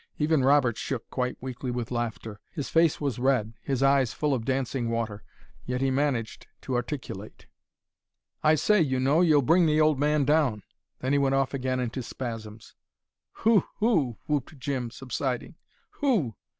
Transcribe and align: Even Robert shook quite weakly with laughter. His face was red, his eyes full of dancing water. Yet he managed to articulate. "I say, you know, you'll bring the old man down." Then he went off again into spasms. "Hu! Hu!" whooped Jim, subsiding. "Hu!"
Even 0.17 0.43
Robert 0.43 0.77
shook 0.79 1.07
quite 1.11 1.37
weakly 1.41 1.69
with 1.69 1.91
laughter. 1.91 2.39
His 2.53 2.69
face 2.69 2.99
was 2.99 3.19
red, 3.19 3.53
his 3.61 3.83
eyes 3.83 4.13
full 4.13 4.33
of 4.33 4.45
dancing 4.45 4.89
water. 4.89 5.23
Yet 5.63 5.79
he 5.81 5.91
managed 5.91 6.47
to 6.61 6.73
articulate. 6.73 7.45
"I 8.41 8.55
say, 8.55 8.81
you 8.81 8.99
know, 8.99 9.21
you'll 9.21 9.43
bring 9.43 9.67
the 9.67 9.79
old 9.79 9.99
man 9.99 10.25
down." 10.25 10.63
Then 11.01 11.13
he 11.13 11.19
went 11.19 11.35
off 11.35 11.53
again 11.53 11.79
into 11.79 12.01
spasms. 12.01 12.73
"Hu! 13.43 13.63
Hu!" 13.75 14.17
whooped 14.25 14.57
Jim, 14.57 14.89
subsiding. 14.89 15.53
"Hu!" 15.91 16.35